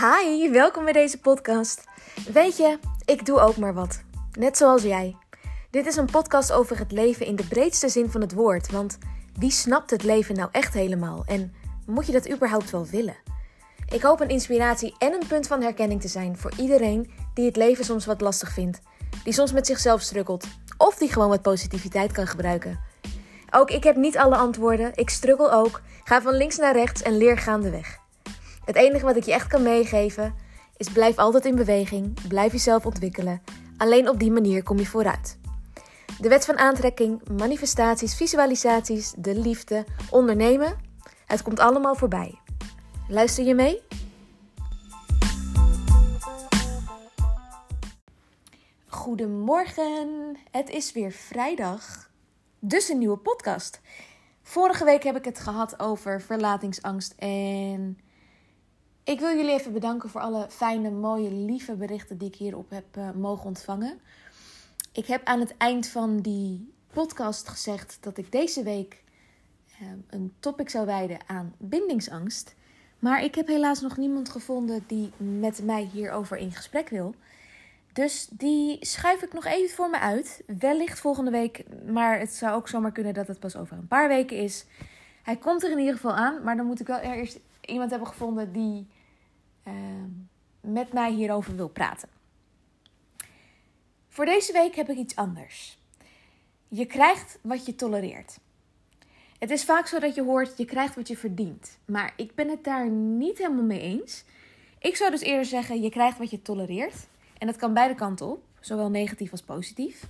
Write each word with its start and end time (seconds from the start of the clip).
Hi, 0.00 0.50
welkom 0.50 0.84
bij 0.84 0.92
deze 0.92 1.20
podcast. 1.20 1.84
Weet 2.32 2.56
je, 2.56 2.78
ik 3.04 3.26
doe 3.26 3.40
ook 3.40 3.56
maar 3.56 3.74
wat. 3.74 4.02
Net 4.38 4.56
zoals 4.56 4.82
jij. 4.82 5.16
Dit 5.70 5.86
is 5.86 5.96
een 5.96 6.10
podcast 6.10 6.52
over 6.52 6.78
het 6.78 6.92
leven 6.92 7.26
in 7.26 7.36
de 7.36 7.46
breedste 7.46 7.88
zin 7.88 8.10
van 8.10 8.20
het 8.20 8.32
woord. 8.32 8.70
Want 8.70 8.98
wie 9.38 9.50
snapt 9.50 9.90
het 9.90 10.02
leven 10.02 10.34
nou 10.34 10.48
echt 10.52 10.74
helemaal? 10.74 11.24
En 11.26 11.54
moet 11.86 12.06
je 12.06 12.12
dat 12.12 12.30
überhaupt 12.30 12.70
wel 12.70 12.86
willen? 12.86 13.16
Ik 13.88 14.02
hoop 14.02 14.20
een 14.20 14.28
inspiratie 14.28 14.94
en 14.98 15.12
een 15.12 15.26
punt 15.28 15.46
van 15.46 15.62
herkenning 15.62 16.00
te 16.00 16.08
zijn 16.08 16.36
voor 16.38 16.52
iedereen 16.58 17.10
die 17.34 17.46
het 17.46 17.56
leven 17.56 17.84
soms 17.84 18.06
wat 18.06 18.20
lastig 18.20 18.52
vindt. 18.52 18.80
Die 19.24 19.32
soms 19.32 19.52
met 19.52 19.66
zichzelf 19.66 20.00
struggelt. 20.00 20.46
Of 20.76 20.96
die 20.96 21.12
gewoon 21.12 21.28
wat 21.28 21.42
positiviteit 21.42 22.12
kan 22.12 22.26
gebruiken. 22.26 22.80
Ook 23.50 23.70
ik 23.70 23.84
heb 23.84 23.96
niet 23.96 24.18
alle 24.18 24.36
antwoorden. 24.36 24.92
Ik 24.94 25.10
struggle 25.10 25.50
ook. 25.50 25.80
Ga 26.04 26.22
van 26.22 26.34
links 26.34 26.56
naar 26.56 26.72
rechts 26.72 27.02
en 27.02 27.16
leer 27.16 27.38
gaandeweg. 27.38 28.04
Het 28.66 28.76
enige 28.76 29.04
wat 29.04 29.16
ik 29.16 29.24
je 29.24 29.32
echt 29.32 29.46
kan 29.46 29.62
meegeven 29.62 30.34
is 30.76 30.88
blijf 30.88 31.16
altijd 31.16 31.44
in 31.44 31.54
beweging, 31.54 32.28
blijf 32.28 32.52
jezelf 32.52 32.86
ontwikkelen. 32.86 33.42
Alleen 33.76 34.08
op 34.08 34.18
die 34.18 34.30
manier 34.30 34.62
kom 34.62 34.78
je 34.78 34.86
vooruit. 34.86 35.38
De 36.20 36.28
wet 36.28 36.44
van 36.44 36.58
aantrekking, 36.58 37.28
manifestaties, 37.28 38.14
visualisaties, 38.14 39.14
de 39.16 39.38
liefde, 39.38 39.84
ondernemen, 40.10 40.76
het 41.26 41.42
komt 41.42 41.60
allemaal 41.60 41.94
voorbij. 41.94 42.38
Luister 43.08 43.44
je 43.44 43.54
mee? 43.54 43.82
Goedemorgen, 48.86 50.36
het 50.50 50.70
is 50.70 50.92
weer 50.92 51.12
vrijdag, 51.12 52.10
dus 52.58 52.88
een 52.88 52.98
nieuwe 52.98 53.18
podcast. 53.18 53.80
Vorige 54.42 54.84
week 54.84 55.02
heb 55.02 55.16
ik 55.16 55.24
het 55.24 55.38
gehad 55.38 55.80
over 55.80 56.20
verlatingsangst 56.20 57.14
en 57.18 57.98
ik 59.06 59.20
wil 59.20 59.36
jullie 59.36 59.52
even 59.52 59.72
bedanken 59.72 60.10
voor 60.10 60.20
alle 60.20 60.46
fijne, 60.50 60.90
mooie, 60.90 61.30
lieve 61.30 61.74
berichten 61.74 62.18
die 62.18 62.28
ik 62.28 62.34
hierop 62.34 62.70
heb 62.70 62.96
uh, 62.96 63.10
mogen 63.10 63.46
ontvangen. 63.46 64.00
Ik 64.92 65.06
heb 65.06 65.24
aan 65.24 65.40
het 65.40 65.56
eind 65.56 65.88
van 65.88 66.20
die 66.20 66.72
podcast 66.92 67.48
gezegd 67.48 67.98
dat 68.00 68.18
ik 68.18 68.32
deze 68.32 68.62
week 68.62 69.02
uh, 69.82 69.88
een 70.10 70.32
topic 70.40 70.68
zou 70.68 70.86
wijden 70.86 71.18
aan 71.26 71.54
bindingsangst. 71.58 72.54
Maar 72.98 73.24
ik 73.24 73.34
heb 73.34 73.46
helaas 73.46 73.80
nog 73.80 73.96
niemand 73.96 74.28
gevonden 74.28 74.84
die 74.86 75.12
met 75.16 75.62
mij 75.62 75.88
hierover 75.92 76.36
in 76.36 76.52
gesprek 76.52 76.88
wil. 76.88 77.14
Dus 77.92 78.28
die 78.30 78.76
schuif 78.80 79.22
ik 79.22 79.32
nog 79.32 79.44
even 79.44 79.76
voor 79.76 79.90
me 79.90 79.98
uit. 79.98 80.42
Wellicht 80.58 81.00
volgende 81.00 81.30
week, 81.30 81.64
maar 81.92 82.18
het 82.18 82.34
zou 82.34 82.54
ook 82.54 82.68
zomaar 82.68 82.92
kunnen 82.92 83.14
dat 83.14 83.28
het 83.28 83.40
pas 83.40 83.56
over 83.56 83.76
een 83.76 83.88
paar 83.88 84.08
weken 84.08 84.36
is. 84.36 84.64
Hij 85.22 85.36
komt 85.36 85.62
er 85.62 85.70
in 85.70 85.78
ieder 85.78 85.94
geval 85.94 86.14
aan, 86.14 86.42
maar 86.42 86.56
dan 86.56 86.66
moet 86.66 86.80
ik 86.80 86.86
wel 86.86 86.98
eerst 86.98 87.38
iemand 87.60 87.90
hebben 87.90 88.08
gevonden 88.08 88.52
die 88.52 88.86
uh, 89.68 89.74
met 90.60 90.92
mij 90.92 91.12
hierover 91.12 91.56
wil 91.56 91.68
praten. 91.68 92.08
Voor 94.08 94.24
deze 94.24 94.52
week 94.52 94.74
heb 94.74 94.88
ik 94.88 94.96
iets 94.96 95.16
anders. 95.16 95.78
Je 96.68 96.86
krijgt 96.86 97.38
wat 97.42 97.66
je 97.66 97.74
tolereert. 97.74 98.38
Het 99.38 99.50
is 99.50 99.64
vaak 99.64 99.86
zo 99.86 99.98
dat 99.98 100.14
je 100.14 100.22
hoort, 100.22 100.56
je 100.56 100.64
krijgt 100.64 100.94
wat 100.94 101.08
je 101.08 101.16
verdient. 101.16 101.78
Maar 101.84 102.12
ik 102.16 102.34
ben 102.34 102.48
het 102.48 102.64
daar 102.64 102.90
niet 102.90 103.38
helemaal 103.38 103.64
mee 103.64 103.80
eens. 103.80 104.24
Ik 104.78 104.96
zou 104.96 105.10
dus 105.10 105.20
eerder 105.20 105.44
zeggen, 105.44 105.82
je 105.82 105.90
krijgt 105.90 106.18
wat 106.18 106.30
je 106.30 106.42
tolereert. 106.42 107.06
En 107.38 107.46
dat 107.46 107.56
kan 107.56 107.74
beide 107.74 107.94
kanten 107.94 108.26
op, 108.26 108.42
zowel 108.60 108.90
negatief 108.90 109.30
als 109.30 109.42
positief. 109.42 110.06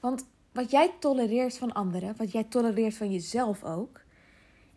Want 0.00 0.26
wat 0.52 0.70
jij 0.70 0.90
tolereert 0.98 1.58
van 1.58 1.72
anderen, 1.72 2.14
wat 2.16 2.32
jij 2.32 2.44
tolereert 2.44 2.94
van 2.94 3.12
jezelf 3.12 3.64
ook, 3.64 4.00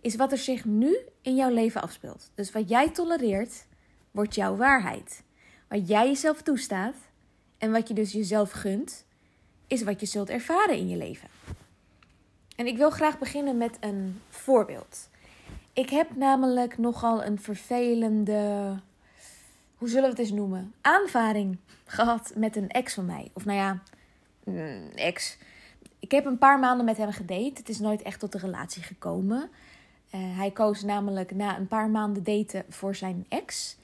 is 0.02 0.16
wat 0.16 0.32
er 0.32 0.38
zich 0.38 0.66
nu 0.66 0.98
in 1.22 1.36
jouw 1.36 1.50
leven 1.50 1.82
afspeelt. 1.82 2.32
Dus 2.36 2.52
wat 2.52 2.70
jij 2.70 2.90
tolereert, 2.90 3.66
wordt 4.12 4.36
jouw 4.36 4.56
waarheid. 4.56 5.24
Wat 5.68 5.88
jij 5.88 6.08
jezelf 6.08 6.42
toestaat 6.42 6.96
en 7.58 7.72
wat 7.72 7.88
je 7.88 7.94
dus 7.94 8.12
jezelf 8.12 8.52
gunt, 8.52 9.06
is 9.68 9.84
wat 9.84 10.00
je 10.00 10.06
zult 10.06 10.30
ervaren 10.30 10.78
in 10.78 10.90
je 10.90 10.98
leven. 10.98 11.28
En 12.56 12.68
ik 12.68 12.78
wil 12.78 12.90
graag 12.90 13.20
beginnen 13.20 13.58
met 13.58 13.78
een 13.80 14.22
voorbeeld. 14.30 15.10
Ik 15.74 15.90
heb 15.90 16.16
namelijk 16.16 16.78
nogal 16.78 17.24
een 17.24 17.40
vervelende, 17.40 18.76
hoe 19.76 19.90
zullen 19.90 20.04
we 20.04 20.10
het 20.10 20.20
eens 20.20 20.32
noemen, 20.32 20.74
aanvaring 20.82 21.58
gehad 21.86 22.32
met 22.36 22.56
een 22.56 22.70
ex 22.70 22.94
van 22.94 23.06
mij. 23.06 23.32
Of 23.34 23.46
nou 23.46 23.58
ja, 23.58 23.84
een 24.44 24.92
ex. 24.96 25.38
Ik 26.00 26.12
heb 26.12 26.26
een 26.26 26.38
paar 26.38 26.60
maanden 26.60 26.86
met 26.86 26.98
hem 26.98 27.12
gedate. 27.12 27.52
Het 27.54 27.70
is 27.70 27.80
nooit 27.80 28.02
echt 28.02 28.20
tot 28.20 28.34
een 28.34 28.40
relatie 28.40 28.84
gekomen. 28.84 29.50
Uh, 30.16 30.38
hij 30.38 30.52
koos 30.52 30.84
namelijk 30.84 31.36
na 31.36 31.58
een 31.58 31.68
paar 31.68 31.90
maanden 31.90 32.24
daten 32.24 32.66
voor 32.70 32.96
zijn 32.96 33.26
ex. 33.30 33.78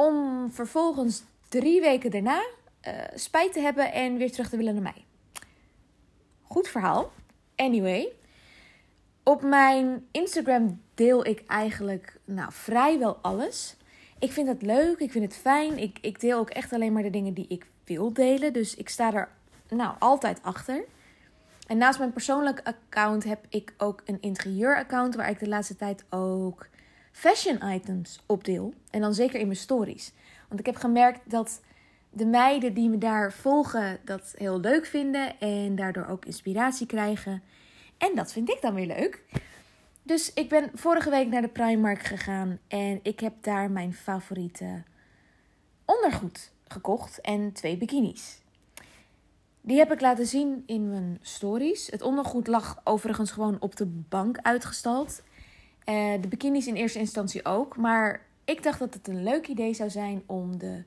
Om 0.00 0.50
vervolgens 0.50 1.22
drie 1.48 1.80
weken 1.80 2.10
daarna 2.10 2.46
uh, 2.88 2.94
spijt 3.14 3.52
te 3.52 3.60
hebben 3.60 3.92
en 3.92 4.16
weer 4.16 4.32
terug 4.32 4.48
te 4.48 4.56
willen 4.56 4.74
naar 4.74 4.82
mij. 4.82 5.04
Goed 6.42 6.68
verhaal. 6.68 7.12
Anyway, 7.56 8.12
op 9.22 9.42
mijn 9.42 10.06
Instagram 10.10 10.80
deel 10.94 11.26
ik 11.26 11.42
eigenlijk 11.46 12.20
nou, 12.24 12.52
vrijwel 12.52 13.18
alles. 13.22 13.76
Ik 14.18 14.32
vind 14.32 14.48
het 14.48 14.62
leuk, 14.62 14.98
ik 14.98 15.10
vind 15.10 15.24
het 15.24 15.36
fijn. 15.36 15.78
Ik, 15.78 15.98
ik 16.00 16.20
deel 16.20 16.38
ook 16.38 16.50
echt 16.50 16.72
alleen 16.72 16.92
maar 16.92 17.02
de 17.02 17.10
dingen 17.10 17.34
die 17.34 17.46
ik 17.48 17.66
wil 17.84 18.12
delen. 18.12 18.52
Dus 18.52 18.76
ik 18.76 18.88
sta 18.88 19.12
er 19.12 19.28
nou 19.68 19.94
altijd 19.98 20.42
achter. 20.42 20.84
En 21.66 21.78
naast 21.78 21.98
mijn 21.98 22.12
persoonlijke 22.12 22.64
account 22.64 23.24
heb 23.24 23.46
ik 23.48 23.74
ook 23.78 24.02
een 24.04 24.18
interieuraccount 24.20 25.14
waar 25.14 25.30
ik 25.30 25.38
de 25.38 25.48
laatste 25.48 25.76
tijd 25.76 26.04
ook 26.10 26.66
fashion 27.10 27.72
items 27.72 28.20
op 28.26 28.44
deel. 28.44 28.74
En 28.90 29.00
dan 29.00 29.14
zeker 29.14 29.40
in 29.40 29.46
mijn 29.46 29.58
stories. 29.58 30.12
Want 30.48 30.60
ik 30.60 30.66
heb 30.66 30.76
gemerkt 30.76 31.30
dat 31.30 31.60
de 32.10 32.26
meiden 32.26 32.74
die 32.74 32.88
me 32.88 32.98
daar 32.98 33.32
volgen 33.32 34.00
dat 34.04 34.34
heel 34.36 34.60
leuk 34.60 34.86
vinden 34.86 35.40
en 35.40 35.76
daardoor 35.76 36.06
ook 36.06 36.24
inspiratie 36.24 36.86
krijgen. 36.86 37.42
En 37.98 38.14
dat 38.14 38.32
vind 38.32 38.50
ik 38.50 38.58
dan 38.60 38.74
weer 38.74 38.86
leuk. 38.86 39.22
Dus 40.02 40.32
ik 40.32 40.48
ben 40.48 40.70
vorige 40.74 41.10
week 41.10 41.28
naar 41.28 41.42
de 41.42 41.48
Primark 41.48 42.02
gegaan 42.02 42.58
en 42.68 43.00
ik 43.02 43.20
heb 43.20 43.34
daar 43.40 43.70
mijn 43.70 43.94
favoriete 43.94 44.82
ondergoed 45.84 46.52
gekocht 46.68 47.20
en 47.20 47.52
twee 47.52 47.76
bikinis. 47.76 48.38
Die 49.60 49.78
heb 49.78 49.92
ik 49.92 50.00
laten 50.00 50.26
zien 50.26 50.62
in 50.66 50.88
mijn 50.88 51.18
stories. 51.22 51.86
Het 51.86 52.02
ondergoed 52.02 52.46
lag 52.46 52.80
overigens 52.84 53.30
gewoon 53.30 53.56
op 53.60 53.76
de 53.76 53.86
bank 53.86 54.38
uitgestald. 54.42 55.22
Uh, 55.86 56.12
de 56.20 56.28
bikinis 56.28 56.66
in 56.66 56.74
eerste 56.74 56.98
instantie 56.98 57.44
ook. 57.44 57.76
Maar 57.76 58.26
ik 58.44 58.62
dacht 58.62 58.78
dat 58.78 58.94
het 58.94 59.08
een 59.08 59.22
leuk 59.22 59.48
idee 59.48 59.74
zou 59.74 59.90
zijn 59.90 60.22
om 60.26 60.58
de 60.58 60.82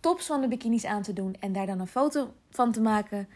tops 0.00 0.26
van 0.26 0.40
de 0.40 0.48
bikinis 0.48 0.84
aan 0.84 1.02
te 1.02 1.12
doen 1.12 1.36
en 1.40 1.52
daar 1.52 1.66
dan 1.66 1.80
een 1.80 1.86
foto 1.86 2.34
van 2.50 2.72
te 2.72 2.80
maken. 2.80 3.28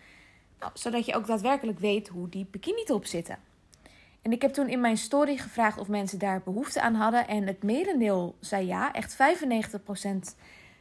Nou, 0.59 0.73
zodat 0.75 1.07
je 1.07 1.15
ook 1.15 1.27
daadwerkelijk 1.27 1.79
weet 1.79 2.09
hoe 2.09 2.29
die 2.29 2.47
bikini 2.51 2.85
top 2.85 3.07
zitten. 3.07 3.39
En 4.23 4.33
ik 4.33 4.43
heb 4.43 4.53
toen 4.53 4.69
in 4.69 4.81
mijn 4.81 4.97
story 4.97 5.37
gevraagd 5.37 5.79
of 5.79 5.89
mensen 5.89 6.19
daar 6.19 6.43
behoefte 6.43 6.81
aan 6.81 6.95
hadden. 6.95 7.29
En 7.29 7.47
het 7.47 7.63
merendeel 7.63 8.37
zei 8.41 8.67
ja, 8.67 8.93
echt 8.93 9.17
95% 9.17 9.17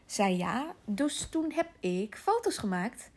zei 0.06 0.38
ja. 0.38 0.73
Dus 0.85 1.28
toen 1.29 1.51
heb 1.51 1.67
ik 1.79 2.16
foto's 2.16 2.57
gemaakt 2.57 3.11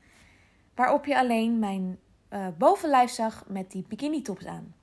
waarop 0.75 1.07
je 1.07 1.19
alleen 1.19 1.59
mijn 1.59 1.99
uh, 2.33 2.47
bovenlijf 2.59 3.11
zag 3.11 3.45
met 3.49 3.71
die 3.71 3.85
bikini 3.89 4.23
tops 4.23 4.47
aan. 4.47 4.75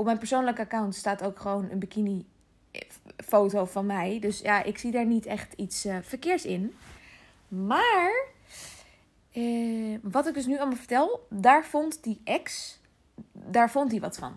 Op 0.00 0.06
mijn 0.06 0.18
persoonlijke 0.18 0.60
account 0.60 0.94
staat 0.94 1.22
ook 1.22 1.38
gewoon 1.38 1.70
een 1.70 1.78
bikini 1.78 2.26
foto 3.16 3.64
van 3.64 3.86
mij. 3.86 4.18
Dus 4.20 4.40
ja, 4.40 4.62
ik 4.62 4.78
zie 4.78 4.90
daar 4.90 5.06
niet 5.06 5.26
echt 5.26 5.52
iets 5.52 5.86
uh, 5.86 5.96
verkeers 6.02 6.44
in. 6.44 6.76
Maar 7.48 8.24
eh, 9.32 9.98
wat 10.02 10.26
ik 10.26 10.34
dus 10.34 10.46
nu 10.46 10.56
allemaal 10.58 10.76
vertel, 10.76 11.26
daar 11.28 11.64
vond 11.64 12.02
die 12.02 12.20
ex, 12.24 12.78
daar 13.32 13.70
vond 13.70 13.90
hij 13.90 14.00
wat 14.00 14.16
van. 14.16 14.36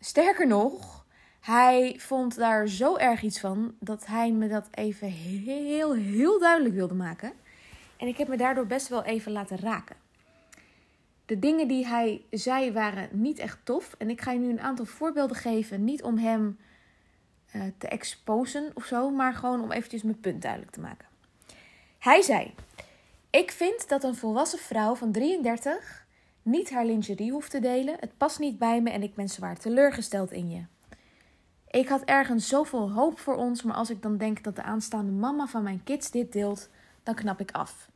Sterker 0.00 0.46
nog, 0.46 1.06
hij 1.40 1.94
vond 1.98 2.36
daar 2.36 2.68
zo 2.68 2.96
erg 2.96 3.22
iets 3.22 3.40
van 3.40 3.74
dat 3.80 4.06
hij 4.06 4.32
me 4.32 4.48
dat 4.48 4.68
even 4.70 5.08
heel, 5.08 5.94
heel 5.94 6.38
duidelijk 6.38 6.74
wilde 6.74 6.94
maken. 6.94 7.32
En 7.96 8.06
ik 8.06 8.16
heb 8.16 8.28
me 8.28 8.36
daardoor 8.36 8.66
best 8.66 8.88
wel 8.88 9.02
even 9.02 9.32
laten 9.32 9.58
raken. 9.58 10.05
De 11.26 11.38
dingen 11.38 11.68
die 11.68 11.86
hij 11.86 12.22
zei 12.30 12.72
waren 12.72 13.08
niet 13.12 13.38
echt 13.38 13.58
tof. 13.64 13.94
En 13.98 14.10
ik 14.10 14.20
ga 14.20 14.32
je 14.32 14.38
nu 14.38 14.50
een 14.50 14.60
aantal 14.60 14.84
voorbeelden 14.84 15.36
geven. 15.36 15.84
Niet 15.84 16.02
om 16.02 16.18
hem 16.18 16.58
uh, 17.54 17.62
te 17.78 17.88
exposen 17.88 18.70
of 18.74 18.84
zo, 18.84 19.10
maar 19.10 19.34
gewoon 19.34 19.62
om 19.62 19.72
eventjes 19.72 20.02
mijn 20.02 20.20
punt 20.20 20.42
duidelijk 20.42 20.72
te 20.72 20.80
maken. 20.80 21.08
Hij 21.98 22.22
zei: 22.22 22.54
Ik 23.30 23.50
vind 23.50 23.88
dat 23.88 24.04
een 24.04 24.14
volwassen 24.14 24.58
vrouw 24.58 24.94
van 24.94 25.12
33 25.12 26.06
niet 26.42 26.70
haar 26.70 26.84
lingerie 26.84 27.32
hoeft 27.32 27.50
te 27.50 27.60
delen. 27.60 27.96
Het 28.00 28.16
past 28.16 28.38
niet 28.38 28.58
bij 28.58 28.82
me 28.82 28.90
en 28.90 29.02
ik 29.02 29.14
ben 29.14 29.28
zwaar 29.28 29.58
teleurgesteld 29.58 30.32
in 30.32 30.50
je. 30.50 30.64
Ik 31.70 31.88
had 31.88 32.02
ergens 32.04 32.48
zoveel 32.48 32.92
hoop 32.92 33.18
voor 33.18 33.36
ons, 33.36 33.62
maar 33.62 33.76
als 33.76 33.90
ik 33.90 34.02
dan 34.02 34.16
denk 34.16 34.44
dat 34.44 34.56
de 34.56 34.62
aanstaande 34.62 35.12
mama 35.12 35.46
van 35.46 35.62
mijn 35.62 35.80
kids 35.84 36.10
dit 36.10 36.32
deelt, 36.32 36.68
dan 37.02 37.14
knap 37.14 37.40
ik 37.40 37.50
af. 37.50 37.90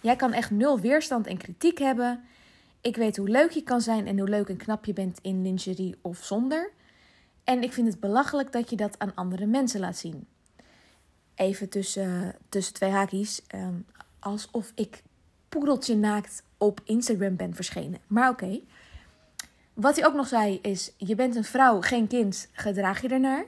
Jij 0.00 0.16
kan 0.16 0.32
echt 0.32 0.50
nul 0.50 0.80
weerstand 0.80 1.26
en 1.26 1.36
kritiek 1.36 1.78
hebben. 1.78 2.24
Ik 2.80 2.96
weet 2.96 3.16
hoe 3.16 3.28
leuk 3.28 3.50
je 3.50 3.62
kan 3.62 3.80
zijn 3.80 4.06
en 4.06 4.18
hoe 4.18 4.28
leuk 4.28 4.48
en 4.48 4.56
knap 4.56 4.84
je 4.84 4.92
bent 4.92 5.18
in 5.22 5.42
lingerie 5.42 5.96
of 6.02 6.24
zonder. 6.24 6.72
En 7.44 7.62
ik 7.62 7.72
vind 7.72 7.86
het 7.86 8.00
belachelijk 8.00 8.52
dat 8.52 8.70
je 8.70 8.76
dat 8.76 8.98
aan 8.98 9.14
andere 9.14 9.46
mensen 9.46 9.80
laat 9.80 9.96
zien. 9.96 10.26
even 11.34 11.68
tussen, 11.68 12.36
tussen 12.48 12.74
twee 12.74 12.90
haakjes, 12.90 13.42
ehm, 13.46 13.74
alsof 14.18 14.72
ik 14.74 15.02
poedeltje 15.48 15.96
naakt 15.96 16.42
op 16.56 16.80
Instagram 16.84 17.36
ben 17.36 17.54
verschenen. 17.54 18.00
Maar 18.06 18.30
oké. 18.30 18.60
Wat 19.74 19.96
hij 19.96 20.06
ook 20.06 20.14
nog 20.14 20.28
zei 20.28 20.58
is: 20.62 20.92
je 20.96 21.14
bent 21.14 21.36
een 21.36 21.44
vrouw, 21.44 21.80
geen 21.80 22.06
kind, 22.06 22.48
gedraag 22.52 23.02
je 23.02 23.08
ernaar. 23.08 23.44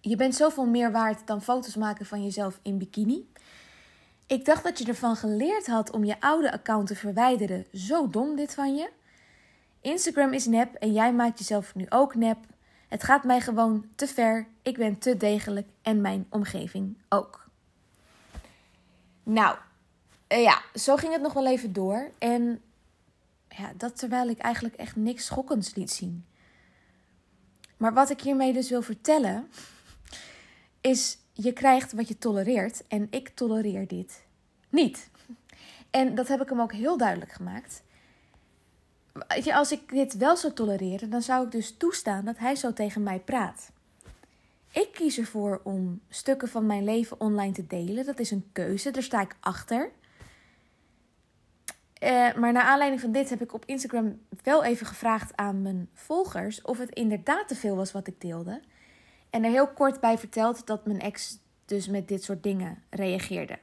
Je 0.00 0.16
bent 0.16 0.34
zoveel 0.34 0.66
meer 0.66 0.92
waard 0.92 1.26
dan 1.26 1.42
foto's 1.42 1.76
maken 1.76 2.06
van 2.06 2.22
jezelf 2.22 2.58
in 2.62 2.78
bikini. 2.78 3.26
Ik 4.32 4.44
dacht 4.44 4.62
dat 4.62 4.78
je 4.78 4.84
ervan 4.84 5.16
geleerd 5.16 5.66
had 5.66 5.90
om 5.90 6.04
je 6.04 6.20
oude 6.20 6.52
account 6.52 6.86
te 6.86 6.96
verwijderen. 6.96 7.66
Zo 7.72 8.08
dom 8.08 8.36
dit 8.36 8.54
van 8.54 8.76
je. 8.76 8.90
Instagram 9.80 10.32
is 10.32 10.46
nep 10.46 10.74
en 10.74 10.92
jij 10.92 11.12
maakt 11.12 11.38
jezelf 11.38 11.74
nu 11.74 11.86
ook 11.88 12.14
nep. 12.14 12.38
Het 12.88 13.02
gaat 13.02 13.24
mij 13.24 13.40
gewoon 13.40 13.86
te 13.94 14.06
ver. 14.06 14.46
Ik 14.62 14.76
ben 14.76 14.98
te 14.98 15.16
degelijk 15.16 15.68
en 15.82 16.00
mijn 16.00 16.26
omgeving 16.28 16.96
ook. 17.08 17.48
Nou, 19.22 19.56
eh, 20.26 20.42
ja, 20.42 20.62
zo 20.74 20.96
ging 20.96 21.12
het 21.12 21.22
nog 21.22 21.32
wel 21.32 21.46
even 21.46 21.72
door. 21.72 22.10
En 22.18 22.62
ja, 23.48 23.72
dat 23.76 23.98
terwijl 23.98 24.28
ik 24.28 24.38
eigenlijk 24.38 24.74
echt 24.74 24.96
niks 24.96 25.24
schokkends 25.24 25.74
liet 25.74 25.90
zien. 25.90 26.24
Maar 27.76 27.92
wat 27.94 28.10
ik 28.10 28.20
hiermee 28.20 28.52
dus 28.52 28.68
wil 28.68 28.82
vertellen, 28.82 29.48
is 30.80 31.18
je 31.32 31.52
krijgt 31.52 31.92
wat 31.92 32.08
je 32.08 32.18
tolereert 32.18 32.86
en 32.86 33.06
ik 33.10 33.28
tolereer 33.28 33.86
dit 33.86 34.21
niet. 34.72 35.10
En 35.90 36.14
dat 36.14 36.28
heb 36.28 36.40
ik 36.40 36.48
hem 36.48 36.60
ook 36.60 36.72
heel 36.72 36.96
duidelijk 36.96 37.32
gemaakt. 37.32 37.82
Als 39.52 39.72
ik 39.72 39.88
dit 39.88 40.16
wel 40.16 40.36
zou 40.36 40.52
tolereren, 40.52 41.10
dan 41.10 41.22
zou 41.22 41.44
ik 41.44 41.50
dus 41.50 41.76
toestaan 41.76 42.24
dat 42.24 42.38
hij 42.38 42.54
zo 42.54 42.72
tegen 42.72 43.02
mij 43.02 43.18
praat. 43.18 43.70
Ik 44.72 44.88
kies 44.92 45.18
ervoor 45.18 45.60
om 45.64 46.00
stukken 46.08 46.48
van 46.48 46.66
mijn 46.66 46.84
leven 46.84 47.20
online 47.20 47.52
te 47.52 47.66
delen. 47.66 48.06
Dat 48.06 48.18
is 48.18 48.30
een 48.30 48.48
keuze, 48.52 48.90
daar 48.90 49.02
sta 49.02 49.20
ik 49.20 49.36
achter. 49.40 49.90
Uh, 52.02 52.34
maar 52.34 52.52
naar 52.52 52.62
aanleiding 52.62 53.00
van 53.00 53.12
dit 53.12 53.30
heb 53.30 53.42
ik 53.42 53.54
op 53.54 53.64
Instagram 53.64 54.20
wel 54.42 54.64
even 54.64 54.86
gevraagd 54.86 55.36
aan 55.36 55.62
mijn 55.62 55.88
volgers 55.94 56.62
of 56.62 56.78
het 56.78 56.90
inderdaad 56.90 57.48
te 57.48 57.54
veel 57.54 57.76
was 57.76 57.92
wat 57.92 58.06
ik 58.06 58.20
deelde. 58.20 58.60
En 59.30 59.44
er 59.44 59.50
heel 59.50 59.68
kort 59.68 60.00
bij 60.00 60.18
verteld 60.18 60.66
dat 60.66 60.86
mijn 60.86 61.00
ex 61.00 61.38
dus 61.64 61.88
met 61.88 62.08
dit 62.08 62.24
soort 62.24 62.42
dingen 62.42 62.82
reageerde. 62.90 63.58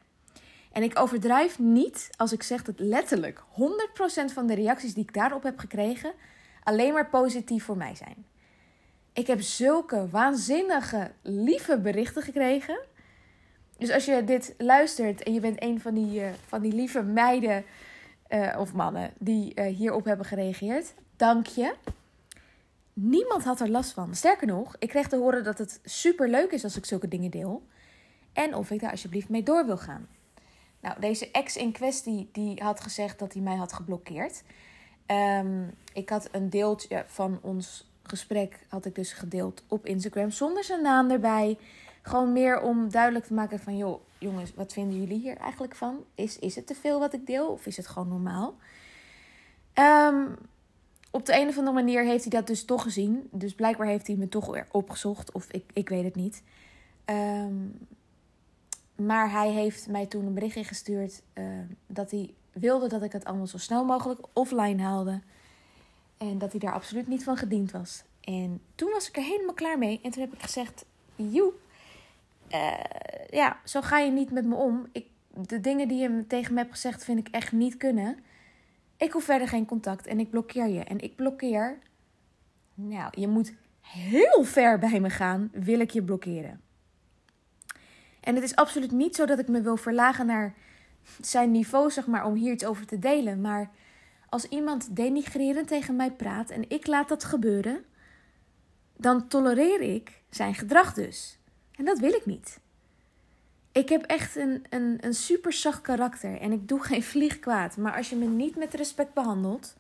En 0.71 0.83
ik 0.83 0.99
overdrijf 0.99 1.59
niet 1.59 2.09
als 2.17 2.33
ik 2.33 2.43
zeg 2.43 2.63
dat 2.63 2.79
letterlijk 2.79 3.39
100% 3.39 3.43
van 4.33 4.47
de 4.47 4.55
reacties 4.55 4.93
die 4.93 5.03
ik 5.03 5.13
daarop 5.13 5.43
heb 5.43 5.59
gekregen 5.59 6.13
alleen 6.63 6.93
maar 6.93 7.09
positief 7.09 7.63
voor 7.63 7.77
mij 7.77 7.95
zijn. 7.95 8.25
Ik 9.13 9.27
heb 9.27 9.41
zulke 9.41 10.09
waanzinnige, 10.09 11.11
lieve 11.21 11.79
berichten 11.79 12.21
gekregen. 12.21 12.79
Dus 13.77 13.91
als 13.91 14.05
je 14.05 14.23
dit 14.23 14.55
luistert 14.57 15.23
en 15.23 15.33
je 15.33 15.39
bent 15.39 15.63
een 15.63 15.81
van 15.81 15.93
die, 15.93 16.19
uh, 16.19 16.29
van 16.47 16.61
die 16.61 16.73
lieve 16.73 17.03
meiden 17.03 17.63
uh, 18.29 18.55
of 18.59 18.73
mannen 18.73 19.11
die 19.17 19.51
uh, 19.55 19.75
hierop 19.75 20.05
hebben 20.05 20.25
gereageerd, 20.25 20.93
dank 21.15 21.45
je. 21.45 21.73
Niemand 22.93 23.43
had 23.43 23.59
er 23.59 23.69
last 23.69 23.91
van. 23.91 24.15
Sterker 24.15 24.47
nog, 24.47 24.75
ik 24.79 24.89
kreeg 24.89 25.07
te 25.07 25.17
horen 25.17 25.43
dat 25.43 25.57
het 25.57 25.79
super 25.83 26.29
leuk 26.29 26.51
is 26.51 26.63
als 26.63 26.77
ik 26.77 26.85
zulke 26.85 27.07
dingen 27.07 27.31
deel. 27.31 27.63
En 28.33 28.55
of 28.55 28.71
ik 28.71 28.79
daar 28.79 28.91
alsjeblieft 28.91 29.29
mee 29.29 29.43
door 29.43 29.65
wil 29.65 29.77
gaan. 29.77 30.07
Nou, 30.81 30.99
deze 30.99 31.31
ex 31.31 31.55
in 31.55 31.71
kwestie 31.71 32.29
die 32.31 32.63
had 32.63 32.81
gezegd 32.81 33.19
dat 33.19 33.33
hij 33.33 33.41
mij 33.41 33.55
had 33.55 33.73
geblokkeerd. 33.73 34.43
Um, 35.07 35.73
ik 35.93 36.09
had 36.09 36.29
een 36.31 36.49
deeltje 36.49 37.03
van 37.07 37.39
ons 37.41 37.91
gesprek 38.03 38.59
had 38.67 38.85
ik 38.85 38.95
dus 38.95 39.13
gedeeld 39.13 39.63
op 39.67 39.85
Instagram 39.85 40.31
zonder 40.31 40.63
zijn 40.63 40.81
naam 40.81 41.11
erbij. 41.11 41.57
Gewoon 42.01 42.33
meer 42.33 42.61
om 42.61 42.89
duidelijk 42.89 43.25
te 43.25 43.33
maken 43.33 43.59
van 43.59 43.77
joh, 43.77 44.01
jongens, 44.17 44.53
wat 44.53 44.73
vinden 44.73 44.99
jullie 44.99 45.19
hier 45.19 45.37
eigenlijk 45.37 45.75
van? 45.75 46.03
Is, 46.15 46.39
is 46.39 46.55
het 46.55 46.67
te 46.67 46.75
veel 46.75 46.99
wat 46.99 47.13
ik 47.13 47.25
deel 47.25 47.47
of 47.47 47.65
is 47.65 47.77
het 47.77 47.87
gewoon 47.87 48.07
normaal? 48.07 48.55
Um, 49.73 50.35
op 51.11 51.25
de 51.25 51.39
een 51.39 51.47
of 51.47 51.57
andere 51.57 51.75
manier 51.75 52.03
heeft 52.03 52.23
hij 52.23 52.31
dat 52.31 52.47
dus 52.47 52.65
toch 52.65 52.81
gezien. 52.83 53.27
Dus 53.31 53.53
blijkbaar 53.53 53.87
heeft 53.87 54.07
hij 54.07 54.15
me 54.15 54.29
toch 54.29 54.45
weer 54.45 54.67
opgezocht. 54.71 55.31
Of 55.31 55.51
ik, 55.51 55.63
ik 55.73 55.89
weet 55.89 56.03
het 56.03 56.15
niet. 56.15 56.43
Um, 57.05 57.87
maar 58.99 59.31
hij 59.31 59.51
heeft 59.51 59.87
mij 59.87 60.05
toen 60.05 60.25
een 60.25 60.33
berichtje 60.33 60.63
gestuurd 60.63 61.21
uh, 61.33 61.45
dat 61.87 62.11
hij 62.11 62.33
wilde 62.51 62.87
dat 62.87 63.03
ik 63.03 63.11
het 63.11 63.25
allemaal 63.25 63.47
zo 63.47 63.57
snel 63.57 63.85
mogelijk 63.85 64.19
offline 64.33 64.81
haalde. 64.81 65.21
En 66.17 66.37
dat 66.37 66.51
hij 66.51 66.59
daar 66.59 66.73
absoluut 66.73 67.07
niet 67.07 67.23
van 67.23 67.37
gediend 67.37 67.71
was. 67.71 68.03
En 68.21 68.61
toen 68.75 68.91
was 68.91 69.09
ik 69.09 69.17
er 69.17 69.23
helemaal 69.23 69.53
klaar 69.53 69.77
mee. 69.77 69.99
En 70.03 70.11
toen 70.11 70.21
heb 70.21 70.33
ik 70.33 70.41
gezegd: 70.41 70.85
Joep, 71.15 71.53
uh, 72.51 72.73
ja, 73.29 73.59
zo 73.63 73.81
ga 73.81 73.99
je 73.99 74.11
niet 74.11 74.31
met 74.31 74.45
me 74.45 74.55
om. 74.55 74.87
Ik, 74.91 75.05
de 75.33 75.59
dingen 75.59 75.87
die 75.87 76.01
je 76.01 76.27
tegen 76.27 76.53
me 76.53 76.59
hebt 76.59 76.71
gezegd, 76.71 77.03
vind 77.03 77.19
ik 77.19 77.27
echt 77.27 77.51
niet 77.51 77.77
kunnen. 77.77 78.17
Ik 78.97 79.11
hoef 79.11 79.23
verder 79.23 79.47
geen 79.47 79.65
contact 79.65 80.07
en 80.07 80.19
ik 80.19 80.29
blokkeer 80.29 80.67
je. 80.67 80.83
En 80.83 80.99
ik 80.99 81.15
blokkeer. 81.15 81.79
Nou, 82.73 83.11
je 83.19 83.27
moet 83.27 83.53
heel 83.81 84.43
ver 84.43 84.79
bij 84.79 84.99
me 84.99 85.09
gaan, 85.09 85.49
wil 85.53 85.79
ik 85.79 85.91
je 85.91 86.03
blokkeren. 86.03 86.61
En 88.29 88.35
het 88.35 88.43
is 88.43 88.55
absoluut 88.55 88.91
niet 88.91 89.15
zo 89.15 89.25
dat 89.25 89.39
ik 89.39 89.47
me 89.47 89.61
wil 89.61 89.77
verlagen 89.77 90.25
naar 90.25 90.53
zijn 91.21 91.51
niveau, 91.51 91.91
zeg 91.91 92.07
maar, 92.07 92.25
om 92.25 92.33
hier 92.33 92.51
iets 92.51 92.65
over 92.65 92.85
te 92.85 92.99
delen. 92.99 93.41
Maar 93.41 93.69
als 94.29 94.45
iemand 94.45 94.95
denigrerend 94.95 95.67
tegen 95.67 95.95
mij 95.95 96.11
praat 96.11 96.49
en 96.49 96.69
ik 96.69 96.87
laat 96.87 97.09
dat 97.09 97.23
gebeuren, 97.23 97.83
dan 98.97 99.27
tolereer 99.27 99.81
ik 99.81 100.21
zijn 100.29 100.55
gedrag 100.55 100.93
dus. 100.93 101.37
En 101.75 101.85
dat 101.85 101.99
wil 101.99 102.13
ik 102.13 102.25
niet. 102.25 102.59
Ik 103.71 103.89
heb 103.89 104.03
echt 104.03 104.35
een, 104.35 104.65
een, 104.69 104.97
een 104.99 105.13
super 105.13 105.53
zacht 105.53 105.81
karakter 105.81 106.39
en 106.39 106.51
ik 106.51 106.67
doe 106.67 106.83
geen 106.89 107.03
vlieg 107.03 107.39
kwaad. 107.39 107.77
Maar 107.77 107.95
als 107.95 108.09
je 108.09 108.15
me 108.15 108.25
niet 108.25 108.55
met 108.55 108.73
respect 108.73 109.13
behandelt, 109.13 109.75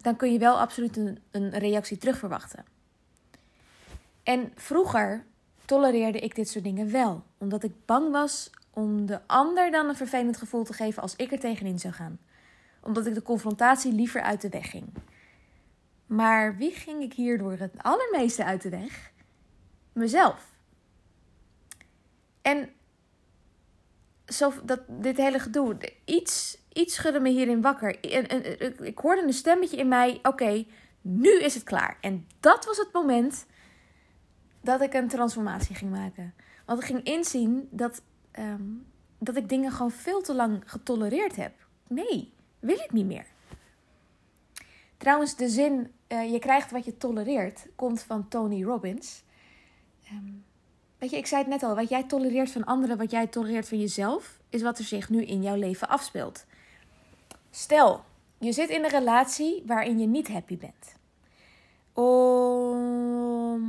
dan 0.00 0.16
kun 0.16 0.32
je 0.32 0.38
wel 0.38 0.60
absoluut 0.60 0.96
een, 0.96 1.18
een 1.30 1.50
reactie 1.50 1.98
terug 1.98 2.18
verwachten. 2.18 2.64
En 4.22 4.52
vroeger 4.54 5.24
tolereerde 5.64 6.18
ik 6.18 6.34
dit 6.34 6.48
soort 6.48 6.64
dingen 6.64 6.90
wel, 6.90 7.24
omdat 7.38 7.62
ik 7.64 7.72
bang 7.86 8.10
was 8.10 8.50
om 8.70 9.06
de 9.06 9.20
ander 9.26 9.70
dan 9.70 9.88
een 9.88 9.96
vervelend 9.96 10.36
gevoel 10.36 10.64
te 10.64 10.72
geven 10.72 11.02
als 11.02 11.16
ik 11.16 11.32
er 11.32 11.38
tegenin 11.38 11.78
zou 11.78 11.94
gaan. 11.94 12.18
Omdat 12.80 13.06
ik 13.06 13.14
de 13.14 13.22
confrontatie 13.22 13.92
liever 13.92 14.22
uit 14.22 14.40
de 14.40 14.48
weg 14.48 14.70
ging. 14.70 14.86
Maar 16.06 16.56
wie 16.56 16.70
ging 16.70 17.02
ik 17.02 17.12
hierdoor 17.12 17.52
het 17.52 17.72
allermeeste 17.76 18.44
uit 18.44 18.62
de 18.62 18.68
weg? 18.68 19.12
Mezelf. 19.92 20.52
En 22.42 22.70
zo, 24.26 24.52
dat, 24.64 24.80
dit 24.88 25.16
hele 25.16 25.38
gedoe, 25.38 25.76
iets, 26.04 26.58
iets 26.72 26.94
schudde 26.94 27.20
me 27.20 27.28
hierin 27.28 27.60
wakker. 27.60 28.00
En, 28.00 28.84
ik 28.86 28.98
hoorde 28.98 29.22
een 29.22 29.32
stemmetje 29.32 29.76
in 29.76 29.88
mij: 29.88 30.18
oké, 30.22 30.64
nu 31.00 31.40
is 31.40 31.54
het 31.54 31.62
klaar. 31.62 31.96
En 32.00 32.26
dat 32.40 32.64
was 32.64 32.76
het 32.76 32.92
moment 32.92 33.46
dat 34.64 34.80
ik 34.80 34.94
een 34.94 35.08
transformatie 35.08 35.74
ging 35.74 35.90
maken. 35.90 36.34
Want 36.66 36.80
ik 36.80 36.86
ging 36.86 37.02
inzien 37.02 37.68
dat, 37.70 38.02
ehm, 38.30 38.62
dat 39.18 39.36
ik 39.36 39.48
dingen 39.48 39.72
gewoon 39.72 39.90
veel 39.90 40.22
te 40.22 40.34
lang 40.34 40.62
getolereerd 40.66 41.36
heb. 41.36 41.52
Nee, 41.88 42.32
wil 42.58 42.76
ik 42.76 42.92
niet 42.92 43.06
meer. 43.06 43.26
Trouwens, 44.96 45.36
de 45.36 45.48
zin 45.48 45.92
uh, 46.08 46.32
je 46.32 46.38
krijgt 46.38 46.70
wat 46.70 46.84
je 46.84 46.96
tolereert 46.96 47.66
komt 47.74 48.02
van 48.02 48.28
Tony 48.28 48.64
Robbins. 48.64 49.22
Um, 50.12 50.44
weet 50.98 51.10
je, 51.10 51.16
ik 51.16 51.26
zei 51.26 51.40
het 51.40 51.50
net 51.50 51.62
al, 51.62 51.74
wat 51.74 51.88
jij 51.88 52.04
tolereert 52.04 52.50
van 52.50 52.64
anderen, 52.64 52.96
wat 52.96 53.10
jij 53.10 53.26
tolereert 53.26 53.68
van 53.68 53.80
jezelf, 53.80 54.38
is 54.48 54.62
wat 54.62 54.78
er 54.78 54.84
zich 54.84 55.08
nu 55.08 55.24
in 55.24 55.42
jouw 55.42 55.56
leven 55.56 55.88
afspeelt. 55.88 56.44
Stel, 57.50 58.04
je 58.38 58.52
zit 58.52 58.68
in 58.68 58.84
een 58.84 58.90
relatie 58.90 59.62
waarin 59.66 59.98
je 59.98 60.06
niet 60.06 60.28
happy 60.28 60.58
bent. 60.58 60.96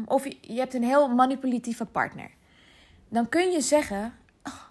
Of 0.05 0.23
je 0.41 0.59
hebt 0.59 0.73
een 0.73 0.83
heel 0.83 1.07
manipulatieve 1.07 1.85
partner. 1.85 2.31
Dan 3.09 3.29
kun 3.29 3.51
je 3.51 3.61
zeggen: 3.61 4.13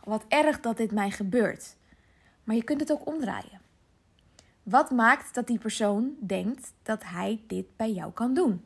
wat 0.04 0.24
erg 0.28 0.60
dat 0.60 0.76
dit 0.76 0.92
mij 0.92 1.10
gebeurt. 1.10 1.76
Maar 2.44 2.56
je 2.56 2.64
kunt 2.64 2.80
het 2.80 2.92
ook 2.92 3.06
omdraaien. 3.06 3.60
Wat 4.62 4.90
maakt 4.90 5.34
dat 5.34 5.46
die 5.46 5.58
persoon 5.58 6.14
denkt 6.20 6.72
dat 6.82 7.04
hij 7.04 7.40
dit 7.46 7.76
bij 7.76 7.92
jou 7.92 8.12
kan 8.12 8.34
doen? 8.34 8.64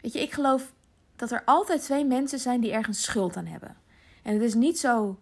Weet 0.00 0.12
je, 0.12 0.22
ik 0.22 0.32
geloof 0.32 0.72
dat 1.16 1.30
er 1.30 1.42
altijd 1.44 1.82
twee 1.82 2.04
mensen 2.04 2.38
zijn 2.38 2.60
die 2.60 2.72
ergens 2.72 3.02
schuld 3.02 3.36
aan 3.36 3.46
hebben. 3.46 3.76
En 4.22 4.32
het 4.32 4.42
is 4.42 4.54
niet 4.54 4.78
zo 4.78 5.18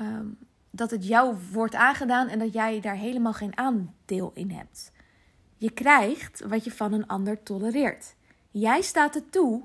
um, 0.00 0.38
dat 0.70 0.90
het 0.90 1.06
jou 1.06 1.36
wordt 1.52 1.74
aangedaan 1.74 2.28
en 2.28 2.38
dat 2.38 2.52
jij 2.52 2.80
daar 2.80 2.96
helemaal 2.96 3.32
geen 3.32 3.56
aandeel 3.56 4.30
in 4.34 4.50
hebt. 4.50 4.92
Je 5.58 5.70
krijgt 5.70 6.40
wat 6.40 6.64
je 6.64 6.72
van 6.72 6.92
een 6.92 7.06
ander 7.06 7.42
tolereert. 7.42 8.14
Jij 8.50 8.82
staat 8.82 9.14
er 9.14 9.30
toe 9.30 9.62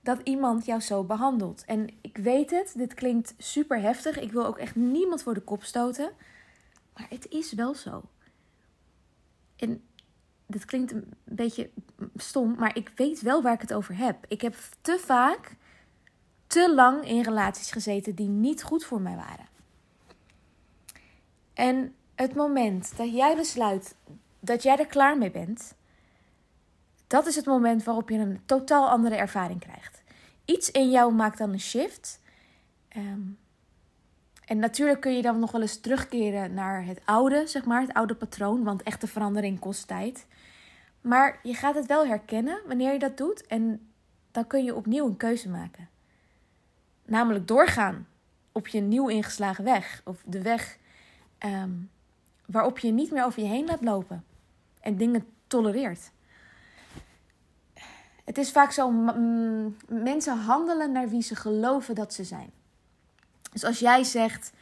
dat 0.00 0.20
iemand 0.24 0.64
jou 0.64 0.80
zo 0.80 1.04
behandelt. 1.04 1.64
En 1.64 1.88
ik 2.00 2.16
weet 2.16 2.50
het, 2.50 2.72
dit 2.76 2.94
klinkt 2.94 3.34
super 3.38 3.80
heftig. 3.80 4.20
Ik 4.20 4.32
wil 4.32 4.46
ook 4.46 4.58
echt 4.58 4.74
niemand 4.74 5.22
voor 5.22 5.34
de 5.34 5.40
kop 5.40 5.62
stoten. 5.62 6.10
Maar 6.94 7.06
het 7.08 7.28
is 7.28 7.52
wel 7.52 7.74
zo. 7.74 8.02
En 9.56 9.82
dit 10.46 10.64
klinkt 10.64 10.92
een 10.92 11.12
beetje 11.24 11.70
stom, 12.16 12.54
maar 12.54 12.76
ik 12.76 12.92
weet 12.94 13.20
wel 13.20 13.42
waar 13.42 13.54
ik 13.54 13.60
het 13.60 13.74
over 13.74 13.96
heb. 13.96 14.24
Ik 14.28 14.40
heb 14.40 14.54
te 14.80 14.98
vaak 14.98 15.56
te 16.46 16.74
lang 16.74 17.04
in 17.04 17.22
relaties 17.22 17.70
gezeten 17.70 18.14
die 18.14 18.28
niet 18.28 18.62
goed 18.62 18.84
voor 18.84 19.00
mij 19.00 19.16
waren. 19.16 19.46
En 21.54 21.94
het 22.14 22.34
moment 22.34 22.96
dat 22.96 23.12
jij 23.12 23.36
besluit 23.36 23.94
dat 24.46 24.62
jij 24.62 24.78
er 24.78 24.86
klaar 24.86 25.18
mee 25.18 25.30
bent, 25.30 25.74
dat 27.06 27.26
is 27.26 27.36
het 27.36 27.46
moment 27.46 27.84
waarop 27.84 28.08
je 28.08 28.18
een 28.18 28.40
totaal 28.46 28.88
andere 28.88 29.14
ervaring 29.14 29.60
krijgt. 29.60 30.02
Iets 30.44 30.70
in 30.70 30.90
jou 30.90 31.14
maakt 31.14 31.38
dan 31.38 31.52
een 31.52 31.60
shift. 31.60 32.20
Ehm, 32.88 33.20
en 34.44 34.58
natuurlijk 34.58 35.00
kun 35.00 35.16
je 35.16 35.22
dan 35.22 35.38
nog 35.38 35.50
wel 35.50 35.60
eens 35.60 35.80
terugkeren 35.80 36.54
naar 36.54 36.84
het 36.84 37.00
oude, 37.04 37.46
zeg 37.46 37.64
maar, 37.64 37.80
het 37.80 37.92
oude 37.92 38.14
patroon, 38.14 38.64
want 38.64 38.82
echte 38.82 39.06
verandering 39.06 39.58
kost 39.58 39.86
tijd. 39.86 40.26
Maar 41.00 41.38
je 41.42 41.54
gaat 41.54 41.74
het 41.74 41.86
wel 41.86 42.06
herkennen 42.06 42.60
wanneer 42.66 42.92
je 42.92 42.98
dat 42.98 43.16
doet 43.16 43.46
en 43.46 43.90
dan 44.30 44.46
kun 44.46 44.64
je 44.64 44.74
opnieuw 44.74 45.06
een 45.06 45.16
keuze 45.16 45.48
maken. 45.48 45.88
Namelijk 47.04 47.48
doorgaan 47.48 48.06
op 48.52 48.68
je 48.68 48.80
nieuw 48.80 49.08
ingeslagen 49.08 49.64
weg, 49.64 50.00
of 50.04 50.22
de 50.24 50.42
weg 50.42 50.78
ehm, 51.38 51.72
waarop 52.46 52.78
je 52.78 52.92
niet 52.92 53.10
meer 53.10 53.24
over 53.24 53.42
je 53.42 53.48
heen 53.48 53.66
laat 53.66 53.82
lopen 53.82 54.24
en 54.86 54.96
dingen 54.96 55.26
tolereert. 55.46 56.10
Het 58.24 58.38
is 58.38 58.50
vaak 58.50 58.72
zo, 58.72 58.90
mensen 59.88 60.38
handelen 60.38 60.92
naar 60.92 61.08
wie 61.08 61.22
ze 61.22 61.36
geloven 61.36 61.94
dat 61.94 62.14
ze 62.14 62.24
zijn. 62.24 62.50
Dus 63.52 63.64
als 63.64 63.78
jij 63.78 64.04
zegt, 64.04 64.52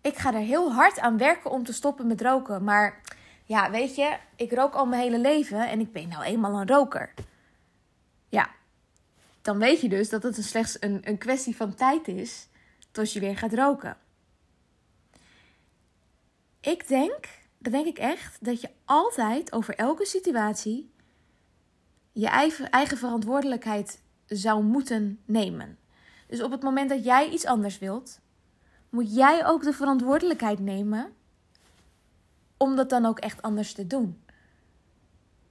ik 0.00 0.16
ga 0.16 0.34
er 0.34 0.40
heel 0.40 0.72
hard 0.72 0.98
aan 0.98 1.18
werken 1.18 1.50
om 1.50 1.64
te 1.64 1.72
stoppen 1.72 2.06
met 2.06 2.20
roken, 2.20 2.64
maar 2.64 3.00
ja, 3.44 3.70
weet 3.70 3.94
je, 3.94 4.16
ik 4.36 4.52
rook 4.52 4.74
al 4.74 4.86
mijn 4.86 5.02
hele 5.02 5.18
leven 5.18 5.68
en 5.68 5.80
ik 5.80 5.92
ben 5.92 6.08
nou 6.08 6.22
eenmaal 6.22 6.60
een 6.60 6.68
roker. 6.68 7.14
Ja, 8.28 8.50
dan 9.42 9.58
weet 9.58 9.80
je 9.80 9.88
dus 9.88 10.08
dat 10.08 10.22
het 10.22 10.44
slechts 10.44 10.76
een, 10.80 11.00
een 11.04 11.18
kwestie 11.18 11.56
van 11.56 11.74
tijd 11.74 12.08
is 12.08 12.48
tot 12.90 13.12
je 13.12 13.20
weer 13.20 13.38
gaat 13.38 13.54
roken. 13.54 13.96
Ik 16.60 16.88
denk, 16.88 17.28
denk 17.72 17.86
ik 17.86 17.98
echt, 17.98 18.44
dat 18.44 18.60
je 18.60 18.70
altijd 18.84 19.52
over 19.52 19.74
elke 19.74 20.06
situatie 20.06 20.92
je 22.12 22.28
eigen, 22.28 22.70
eigen 22.70 22.96
verantwoordelijkheid 22.96 24.02
zou 24.26 24.62
moeten 24.62 25.20
nemen. 25.24 25.78
Dus 26.26 26.42
op 26.42 26.50
het 26.50 26.62
moment 26.62 26.88
dat 26.88 27.04
jij 27.04 27.28
iets 27.28 27.46
anders 27.46 27.78
wilt, 27.78 28.20
moet 28.88 29.14
jij 29.14 29.46
ook 29.46 29.62
de 29.62 29.72
verantwoordelijkheid 29.72 30.58
nemen 30.58 31.12
om 32.56 32.76
dat 32.76 32.90
dan 32.90 33.06
ook 33.06 33.18
echt 33.18 33.42
anders 33.42 33.72
te 33.72 33.86
doen. 33.86 34.22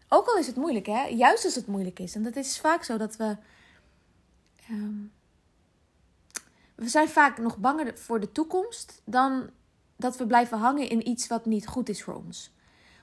Ook 0.07 0.27
al 0.27 0.37
is 0.37 0.47
het 0.47 0.55
moeilijk, 0.55 0.85
hè? 0.85 1.03
Juist 1.03 1.45
als 1.45 1.55
het 1.55 1.67
moeilijk 1.67 1.99
is. 1.99 2.15
En 2.15 2.23
dat 2.23 2.35
is 2.35 2.59
vaak 2.59 2.83
zo 2.83 2.97
dat 2.97 3.15
we. 3.15 3.37
Ehm, 4.69 4.93
we 6.75 6.87
zijn 6.89 7.09
vaak 7.09 7.37
nog 7.37 7.57
banger 7.57 7.97
voor 7.97 8.19
de 8.19 8.31
toekomst 8.31 9.01
dan 9.05 9.49
dat 10.03 10.17
we 10.17 10.27
blijven 10.27 10.57
hangen 10.57 10.89
in 10.89 11.07
iets 11.07 11.27
wat 11.27 11.45
niet 11.45 11.67
goed 11.67 11.89
is 11.89 12.03
voor 12.03 12.15
ons. 12.15 12.51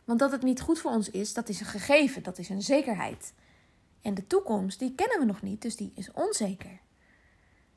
Want 0.04 0.18
dat 0.18 0.32
het 0.32 0.42
niet 0.42 0.60
goed 0.60 0.78
voor 0.78 0.90
ons 0.90 1.10
is, 1.10 1.32
dat 1.34 1.48
is 1.48 1.60
een 1.60 1.66
gegeven, 1.66 2.22
dat 2.22 2.38
is 2.38 2.48
een 2.48 2.62
zekerheid. 2.62 3.32
En 4.02 4.14
de 4.14 4.26
toekomst, 4.26 4.78
die 4.78 4.94
kennen 4.94 5.18
we 5.18 5.24
nog 5.24 5.42
niet, 5.42 5.62
dus 5.62 5.76
die 5.76 5.92
is 5.94 6.12
onzeker. 6.12 6.80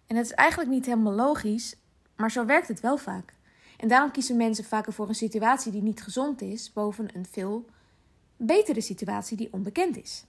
En 0.08 0.16
het 0.16 0.26
is 0.26 0.32
eigenlijk 0.32 0.70
niet 0.70 0.86
helemaal 0.86 1.14
logisch, 1.14 1.76
maar 2.16 2.32
zo 2.32 2.46
werkt 2.46 2.68
het 2.68 2.80
wel 2.80 2.98
vaak. 2.98 3.34
En 3.78 3.88
daarom 3.88 4.12
kiezen 4.12 4.38
mensen 4.38 4.64
vaker 4.64 4.94
voor 4.94 5.08
een 5.08 5.16
situatie 5.16 5.72
die 5.72 5.82
niet 5.82 6.02
gezond 6.02 6.42
is, 6.42 6.74
boven 6.74 7.16
een 7.16 7.26
veel 7.26 7.66
betere 8.38 8.82
situatie 8.82 9.38
die 9.38 9.54
onbekend 9.54 9.98
is. 9.98 10.26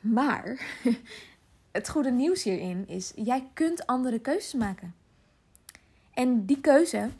Maar 0.00 0.66
het 1.78 1.88
goede 1.88 2.10
nieuws 2.10 2.42
hierin 2.42 2.88
is: 2.88 3.12
jij 3.14 3.48
kunt 3.52 3.86
andere 3.86 4.18
keuzes 4.18 4.52
maken. 4.52 4.94
En 6.14 6.44
die 6.44 6.60
keuze, 6.60 7.10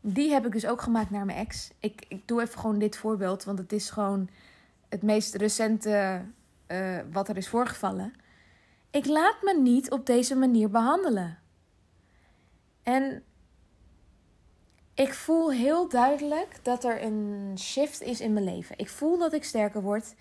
die 0.00 0.32
heb 0.32 0.46
ik 0.46 0.52
dus 0.52 0.66
ook 0.66 0.82
gemaakt 0.82 1.10
naar 1.10 1.24
mijn 1.24 1.38
ex. 1.38 1.70
Ik, 1.80 2.04
ik 2.08 2.28
doe 2.28 2.42
even 2.42 2.58
gewoon 2.60 2.78
dit 2.78 2.96
voorbeeld, 2.96 3.44
want 3.44 3.58
het 3.58 3.72
is 3.72 3.90
gewoon 3.90 4.28
het 4.88 5.02
meest 5.02 5.34
recente 5.34 6.22
uh, 6.68 6.98
wat 7.12 7.28
er 7.28 7.36
is 7.36 7.48
voorgevallen. 7.48 8.12
Ik 8.90 9.06
laat 9.06 9.36
me 9.42 9.58
niet 9.60 9.90
op 9.90 10.06
deze 10.06 10.36
manier 10.36 10.70
behandelen. 10.70 11.38
En 12.82 13.22
ik 14.94 15.14
voel 15.14 15.52
heel 15.52 15.88
duidelijk 15.88 16.58
dat 16.62 16.84
er 16.84 17.02
een 17.02 17.54
shift 17.58 18.02
is 18.02 18.20
in 18.20 18.32
mijn 18.32 18.44
leven. 18.44 18.78
Ik 18.78 18.88
voel 18.88 19.18
dat 19.18 19.32
ik 19.32 19.44
sterker 19.44 19.82
word, 19.82 20.14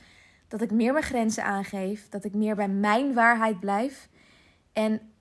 dat 0.47 0.61
ik 0.61 0.71
meer 0.71 0.93
mijn 0.93 1.05
grenzen 1.05 1.43
aangeef, 1.43 2.09
dat 2.09 2.23
ik 2.23 2.33
meer 2.33 2.55
bij 2.55 2.67
mijn 2.67 3.13
waarheid 3.13 3.59
blijf. 3.59 4.09
En 4.73 5.11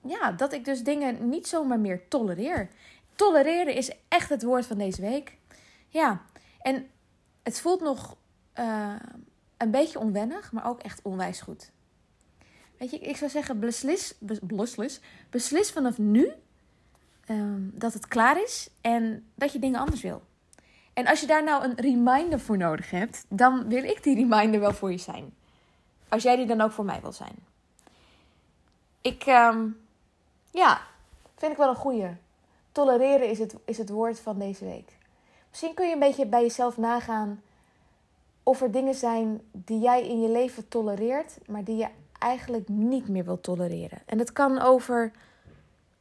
ja, 0.00 0.32
dat 0.32 0.52
ik 0.52 0.64
dus 0.64 0.82
dingen 0.82 1.28
niet 1.28 1.46
zomaar 1.46 1.80
meer 1.80 2.08
tolereer. 2.08 2.68
Tolereren 3.16 3.74
is 3.74 3.90
echt 4.08 4.28
het 4.28 4.42
woord 4.42 4.66
van 4.66 4.78
deze 4.78 5.00
week. 5.00 5.38
Ja, 5.88 6.22
en 6.60 6.90
het 7.42 7.60
voelt 7.60 7.80
nog 7.80 8.16
uh, 8.58 8.94
een 9.56 9.70
beetje 9.70 9.98
onwennig, 9.98 10.52
maar 10.52 10.66
ook 10.66 10.80
echt 10.80 11.00
onwijs 11.02 11.40
goed. 11.40 11.70
Weet 12.78 12.90
je, 12.90 12.98
ik 12.98 13.16
zou 13.16 13.30
zeggen, 13.30 13.60
beslis, 13.60 14.14
beslis, 14.40 15.00
beslis 15.30 15.70
vanaf 15.70 15.98
nu 15.98 16.32
Ehm, 17.26 17.60
dat 17.72 17.92
het 17.92 18.08
klaar 18.08 18.42
is 18.42 18.70
en 18.80 19.26
dat 19.34 19.52
je 19.52 19.58
dingen 19.58 19.80
anders 19.80 20.02
wil. 20.02 20.22
En 20.92 21.06
als 21.06 21.20
je 21.20 21.26
daar 21.26 21.44
nou 21.44 21.64
een 21.64 21.74
reminder 21.76 22.40
voor 22.40 22.56
nodig 22.56 22.90
hebt, 22.90 23.24
dan 23.28 23.68
wil 23.68 23.84
ik 23.84 24.02
die 24.02 24.14
reminder 24.14 24.60
wel 24.60 24.72
voor 24.72 24.90
je 24.90 24.98
zijn. 24.98 25.34
Als 26.08 26.22
jij 26.22 26.36
die 26.36 26.46
dan 26.46 26.60
ook 26.60 26.72
voor 26.72 26.84
mij 26.84 27.00
wil 27.00 27.12
zijn. 27.12 27.34
Ik, 29.00 29.26
um, 29.26 29.80
ja, 30.50 30.80
vind 31.36 31.52
ik 31.52 31.58
wel 31.58 31.68
een 31.68 31.74
goeie. 31.74 32.08
Tolereren 32.74 33.28
is 33.28 33.38
het, 33.38 33.54
is 33.64 33.78
het 33.78 33.88
woord 33.88 34.20
van 34.20 34.38
deze 34.38 34.64
week. 34.64 34.96
Misschien 35.50 35.74
kun 35.74 35.86
je 35.86 35.92
een 35.92 35.98
beetje 35.98 36.26
bij 36.26 36.42
jezelf 36.42 36.76
nagaan 36.76 37.42
of 38.42 38.60
er 38.60 38.70
dingen 38.70 38.94
zijn 38.94 39.40
die 39.52 39.80
jij 39.80 40.08
in 40.08 40.20
je 40.20 40.28
leven 40.28 40.68
tolereert, 40.68 41.38
maar 41.46 41.64
die 41.64 41.76
je 41.76 41.88
eigenlijk 42.18 42.68
niet 42.68 43.08
meer 43.08 43.24
wilt 43.24 43.42
tolereren. 43.42 44.02
En 44.06 44.18
het 44.18 44.32
kan 44.32 44.60
over 44.60 45.12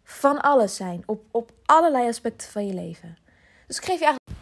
van 0.04 0.42
alles 0.42 0.76
zijn. 0.76 1.04
Op, 1.06 1.24
op 1.32 1.52
allerlei 1.66 2.08
aspecten 2.08 2.52
van 2.52 2.68
je 2.68 2.74
leven. 2.74 3.18
Dus 3.68 3.78
ik 3.78 3.86
geef 3.86 4.00
je 4.00 4.06
eigenlijk. 4.06 4.40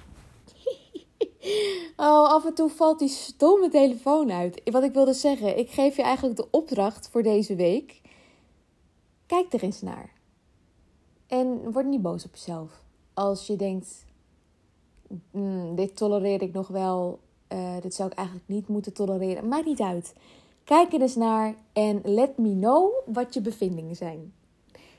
oh, 2.08 2.30
af 2.30 2.46
en 2.46 2.54
toe 2.54 2.70
valt 2.70 3.00
die 3.00 3.10
stomme 3.10 3.70
telefoon 3.70 4.32
uit. 4.32 4.62
Wat 4.64 4.84
ik 4.84 4.94
wilde 4.94 5.14
zeggen, 5.14 5.58
ik 5.58 5.70
geef 5.70 5.96
je 5.96 6.04
eigenlijk 6.04 6.36
de 6.36 6.48
opdracht 6.52 7.10
voor 7.10 7.24
deze 7.24 7.56
week. 7.56 8.02
Kijk 9.26 9.54
er 9.54 9.64
eens 9.64 9.82
naar. 9.82 10.20
En 11.32 11.72
word 11.72 11.86
niet 11.86 12.02
boos 12.02 12.26
op 12.26 12.32
jezelf. 12.34 12.82
Als 13.14 13.48
je 13.48 13.56
denkt: 13.56 14.06
mm, 15.32 15.76
dit 15.76 15.96
tolereer 15.96 16.42
ik 16.42 16.54
nog 16.54 16.68
wel. 16.68 17.20
Uh, 17.54 17.82
dit 17.82 17.94
zou 17.94 18.10
ik 18.10 18.18
eigenlijk 18.18 18.48
niet 18.48 18.68
moeten 18.68 18.94
tolereren. 18.94 19.48
Maakt 19.48 19.66
niet 19.66 19.82
uit. 19.82 20.14
Kijk 20.64 20.94
er 20.94 21.02
eens 21.02 21.16
naar 21.16 21.56
en 21.74 22.02
let 22.04 22.38
me 22.38 22.58
know 22.60 22.92
wat 23.06 23.34
je 23.34 23.42
bevindingen 23.42 23.96
zijn. 23.96 24.34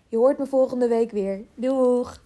Je 0.08 0.16
hoort 0.16 0.38
me 0.38 0.46
volgende 0.46 0.88
week 0.88 1.10
weer. 1.10 1.44
Doeg! 1.54 2.22